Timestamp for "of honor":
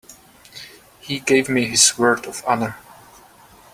2.25-2.75